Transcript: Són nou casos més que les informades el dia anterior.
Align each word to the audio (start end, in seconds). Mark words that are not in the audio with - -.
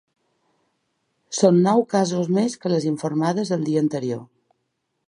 Són 1.39 1.59
nou 1.67 1.85
casos 1.93 2.33
més 2.39 2.57
que 2.65 2.73
les 2.75 2.89
informades 2.95 3.57
el 3.59 3.71
dia 3.71 3.87
anterior. 3.89 4.27